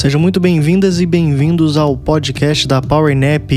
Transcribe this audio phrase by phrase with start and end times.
[0.00, 3.52] Sejam muito bem-vindas e bem-vindos ao podcast da PowerNap,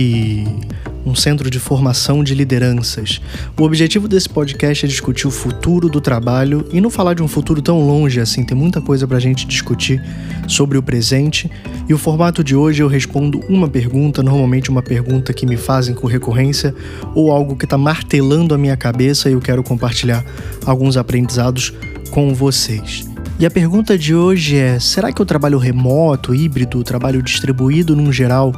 [1.06, 3.22] um centro de formação de lideranças.
[3.58, 7.30] O objetivo desse podcast é discutir o futuro do trabalho e não falar de um
[7.30, 10.04] futuro tão longe assim, tem muita coisa pra gente discutir
[10.46, 11.50] sobre o presente.
[11.88, 15.96] E o formato de hoje eu respondo uma pergunta, normalmente uma pergunta que me fazem
[15.96, 16.76] com recorrência
[17.16, 20.26] ou algo que está martelando a minha cabeça e eu quero compartilhar
[20.66, 21.72] alguns aprendizados
[22.12, 23.13] com vocês.
[23.40, 27.96] E a pergunta de hoje é: será que o trabalho remoto, híbrido, o trabalho distribuído
[27.96, 28.54] num geral,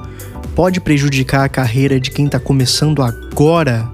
[0.53, 3.89] pode prejudicar a carreira de quem está começando agora?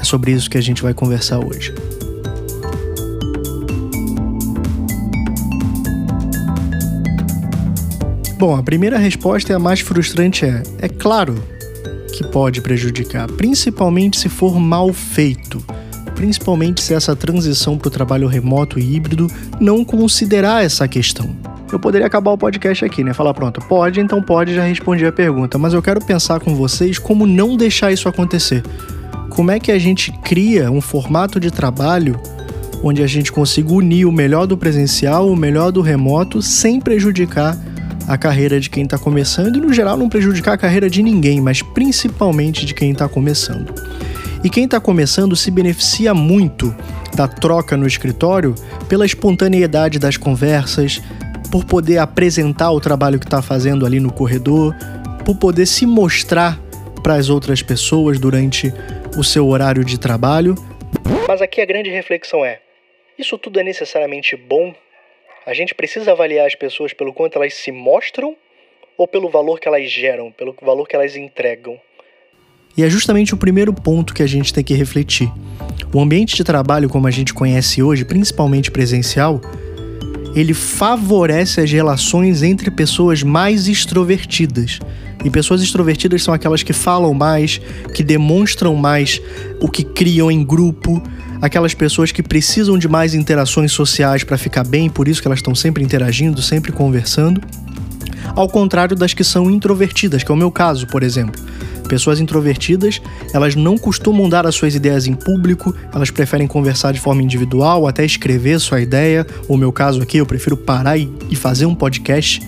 [0.00, 1.74] É sobre isso que a gente vai conversar hoje.
[8.38, 11.42] Bom, a primeira resposta é a mais frustrante é: é claro
[12.12, 15.62] que pode prejudicar, principalmente se for mal feito
[16.16, 21.36] principalmente se essa transição para o trabalho remoto e híbrido não considerar essa questão.
[21.70, 23.12] Eu poderia acabar o podcast aqui, né?
[23.12, 25.58] Falar, pronto, pode, então pode, já respondi a pergunta.
[25.58, 28.62] Mas eu quero pensar com vocês como não deixar isso acontecer.
[29.30, 32.18] Como é que a gente cria um formato de trabalho
[32.82, 37.56] onde a gente consiga unir o melhor do presencial, o melhor do remoto, sem prejudicar
[38.06, 41.40] a carreira de quem está começando e, no geral, não prejudicar a carreira de ninguém,
[41.40, 43.74] mas principalmente de quem está começando.
[44.44, 46.74] E quem está começando se beneficia muito
[47.14, 48.54] da troca no escritório
[48.88, 51.00] pela espontaneidade das conversas,
[51.50, 54.74] por poder apresentar o trabalho que está fazendo ali no corredor,
[55.24, 56.60] por poder se mostrar
[57.02, 58.72] para as outras pessoas durante
[59.16, 60.54] o seu horário de trabalho.
[61.26, 62.60] Mas aqui a grande reflexão é:
[63.18, 64.74] isso tudo é necessariamente bom?
[65.46, 68.36] A gente precisa avaliar as pessoas pelo quanto elas se mostram
[68.98, 71.80] ou pelo valor que elas geram, pelo valor que elas entregam?
[72.76, 75.32] E é justamente o primeiro ponto que a gente tem que refletir.
[75.92, 79.40] O ambiente de trabalho, como a gente conhece hoje, principalmente presencial,
[80.34, 84.78] ele favorece as relações entre pessoas mais extrovertidas.
[85.24, 87.58] E pessoas extrovertidas são aquelas que falam mais,
[87.94, 89.20] que demonstram mais
[89.60, 91.02] o que criam em grupo,
[91.40, 95.38] aquelas pessoas que precisam de mais interações sociais para ficar bem, por isso que elas
[95.38, 97.40] estão sempre interagindo, sempre conversando.
[98.34, 101.42] Ao contrário das que são introvertidas, que é o meu caso, por exemplo.
[101.88, 103.00] Pessoas introvertidas,
[103.32, 107.86] elas não costumam dar as suas ideias em público, elas preferem conversar de forma individual,
[107.86, 109.26] até escrever sua ideia.
[109.48, 112.40] O meu caso aqui, eu prefiro parar e, fazer um podcast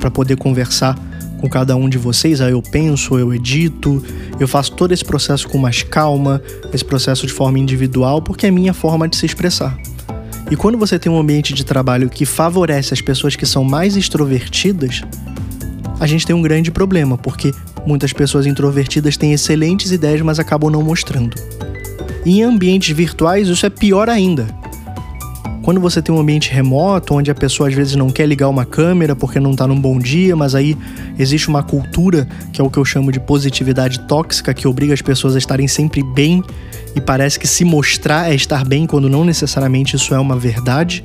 [0.00, 0.98] para poder conversar
[1.40, 2.40] com cada um de vocês.
[2.40, 4.02] Aí eu penso, eu edito,
[4.40, 6.42] eu faço todo esse processo com mais calma,
[6.72, 9.78] esse processo de forma individual, porque é minha forma de se expressar.
[10.50, 13.96] E quando você tem um ambiente de trabalho que favorece as pessoas que são mais
[13.96, 15.02] extrovertidas,
[16.00, 17.52] a gente tem um grande problema, porque
[17.86, 21.34] muitas pessoas introvertidas têm excelentes ideias, mas acabam não mostrando.
[22.24, 24.46] E em ambientes virtuais, isso é pior ainda.
[25.62, 28.66] Quando você tem um ambiente remoto, onde a pessoa às vezes não quer ligar uma
[28.66, 30.76] câmera porque não está num bom dia, mas aí
[31.18, 35.00] existe uma cultura, que é o que eu chamo de positividade tóxica, que obriga as
[35.00, 36.42] pessoas a estarem sempre bem
[36.94, 41.02] e parece que se mostrar é estar bem quando não necessariamente isso é uma verdade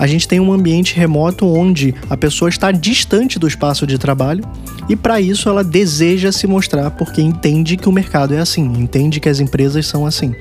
[0.00, 4.42] a gente tem um ambiente remoto onde a pessoa está distante do espaço de trabalho
[4.90, 9.20] e para isso ela deseja se mostrar porque entende que o mercado é assim, entende
[9.20, 10.34] que as empresas são assim.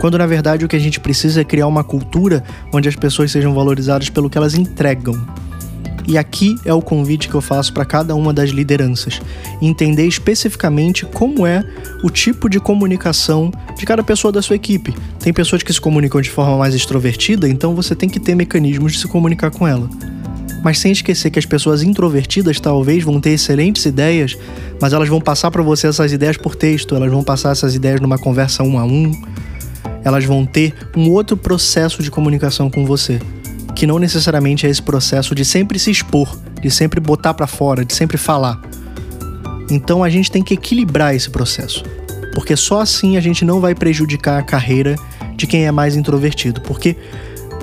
[0.00, 2.42] Quando na verdade o que a gente precisa é criar uma cultura
[2.72, 5.14] onde as pessoas sejam valorizadas pelo que elas entregam
[6.06, 9.20] e aqui é o convite que eu faço para cada uma das lideranças:
[9.60, 11.64] entender especificamente como é
[12.02, 14.94] o tipo de comunicação de cada pessoa da sua equipe.
[15.18, 18.92] Tem pessoas que se comunicam de forma mais extrovertida, então você tem que ter mecanismos
[18.92, 19.88] de se comunicar com ela.
[20.64, 24.36] Mas sem esquecer que as pessoas introvertidas talvez vão ter excelentes ideias,
[24.80, 28.00] mas elas vão passar para você essas ideias por texto, elas vão passar essas ideias
[28.00, 29.12] numa conversa um a um,
[30.02, 33.20] elas vão ter um outro processo de comunicação com você
[33.74, 37.84] que não necessariamente é esse processo de sempre se expor, de sempre botar para fora,
[37.84, 38.60] de sempre falar.
[39.70, 41.82] Então a gente tem que equilibrar esse processo,
[42.34, 44.94] porque só assim a gente não vai prejudicar a carreira
[45.36, 46.96] de quem é mais introvertido, porque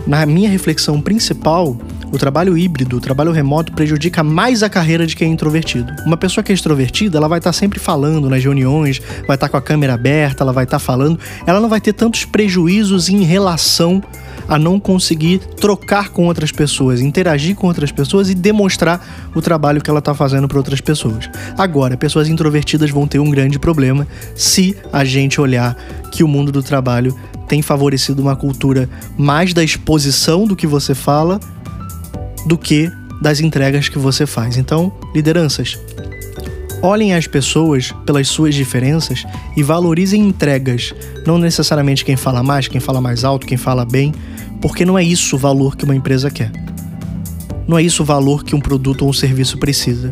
[0.06, 1.78] na minha reflexão principal,
[2.12, 5.94] o trabalho híbrido, o trabalho remoto prejudica mais a carreira de quem é introvertido.
[6.06, 9.58] Uma pessoa que é extrovertida, ela vai estar sempre falando nas reuniões, vai estar com
[9.58, 14.04] a câmera aberta, ela vai estar falando, ela não vai ter tantos prejuízos em relação
[14.48, 19.82] a não conseguir trocar com outras pessoas, interagir com outras pessoas e demonstrar o trabalho
[19.82, 21.30] que ela está fazendo para outras pessoas.
[21.58, 24.06] Agora, pessoas introvertidas vão ter um grande problema
[24.36, 25.78] se a gente olhar
[26.12, 27.16] que o mundo do trabalho
[27.48, 31.40] tem favorecido uma cultura mais da exposição do que você fala
[32.46, 32.92] do que
[33.22, 34.58] das entregas que você faz.
[34.58, 35.78] Então, lideranças,
[36.82, 39.24] olhem as pessoas pelas suas diferenças
[39.56, 40.94] e valorizem entregas,
[41.26, 44.14] não necessariamente quem fala mais, quem fala mais alto, quem fala bem,
[44.62, 46.52] porque não é isso o valor que uma empresa quer.
[47.68, 50.12] não é isso o valor que um produto ou um serviço precisa.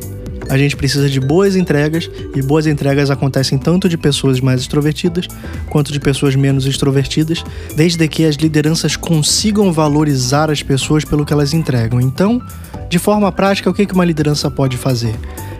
[0.49, 5.27] A gente precisa de boas entregas e boas entregas acontecem tanto de pessoas mais extrovertidas
[5.69, 7.43] quanto de pessoas menos extrovertidas,
[7.75, 12.01] desde que as lideranças consigam valorizar as pessoas pelo que elas entregam.
[12.01, 12.41] Então,
[12.89, 15.13] de forma prática, o que uma liderança pode fazer?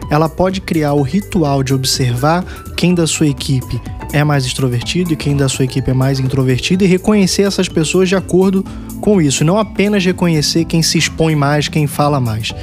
[0.10, 2.44] Ela pode criar o ritual de observar
[2.76, 3.80] quem da sua equipe
[4.12, 8.10] é mais extrovertido e quem da sua equipe é mais introvertido e reconhecer essas pessoas
[8.10, 8.66] de acordo
[9.00, 12.54] com isso, não apenas reconhecer quem se expõe mais, quem fala mais.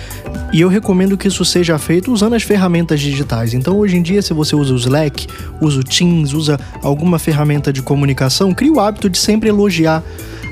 [0.53, 3.53] E eu recomendo que isso seja feito usando as ferramentas digitais.
[3.53, 5.27] Então, hoje em dia, se você usa o Slack,
[5.61, 10.03] usa o Teams, usa alguma ferramenta de comunicação, crie o hábito de sempre elogiar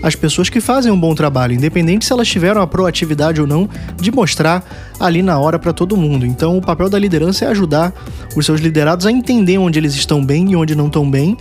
[0.03, 3.67] as pessoas que fazem um bom trabalho, independente se elas tiveram a proatividade ou não
[3.97, 4.63] de mostrar
[5.01, 6.27] ali na hora para todo mundo.
[6.27, 7.91] Então, o papel da liderança é ajudar
[8.37, 11.39] os seus liderados a entender onde eles estão bem e onde não estão bem.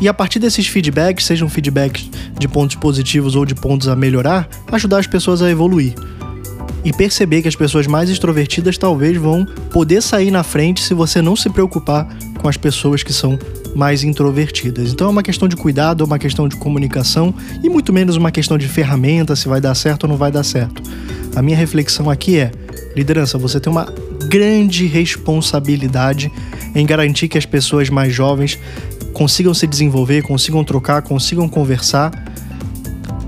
[0.00, 4.48] E a partir desses feedbacks, sejam feedbacks de pontos positivos ou de pontos a melhorar,
[4.72, 5.94] ajudar as pessoas a evoluir
[6.84, 11.20] e perceber que as pessoas mais extrovertidas talvez vão poder sair na frente se você
[11.20, 12.08] não se preocupar
[12.40, 13.38] com as pessoas que são
[13.74, 14.92] mais introvertidas.
[14.92, 18.30] Então é uma questão de cuidado, é uma questão de comunicação e muito menos uma
[18.30, 20.82] questão de ferramenta, se vai dar certo ou não vai dar certo.
[21.36, 22.50] A minha reflexão aqui é:
[22.96, 23.92] liderança, você tem uma
[24.28, 26.32] grande responsabilidade
[26.74, 28.58] em garantir que as pessoas mais jovens
[29.12, 32.29] consigam se desenvolver, consigam trocar, consigam conversar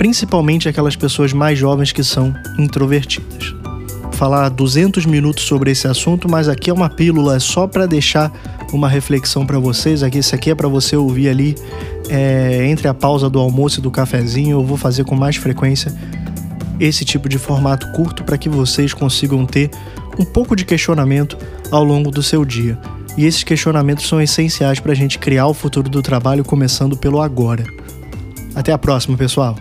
[0.02, 3.54] principalmente aquelas pessoas mais jovens que são introvertidas.
[4.02, 7.87] Vou falar 200 minutos sobre esse assunto, mas aqui é uma pílula é só para
[7.87, 8.32] deixar
[8.72, 10.02] uma reflexão para vocês.
[10.02, 11.54] Aqui, isso aqui é para você ouvir ali
[12.08, 14.58] é, entre a pausa do almoço e do cafezinho.
[14.58, 15.94] Eu vou fazer com mais frequência
[16.81, 19.70] esse tipo de formato curto para que vocês consigam ter
[20.19, 21.38] um pouco de questionamento
[21.70, 22.76] ao longo do seu dia.
[23.16, 27.20] E esses questionamentos são essenciais para a gente criar o futuro do trabalho, começando pelo
[27.20, 27.62] agora.
[28.52, 29.55] Até a próxima, pessoal!